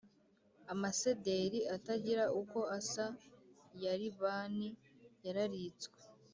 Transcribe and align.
amasederi 0.73 1.59
atagira 1.75 2.23
uko 2.41 2.59
asa 2.77 3.05
ya 3.81 3.93
Libani 4.01 4.69
yararitswe 5.25 5.97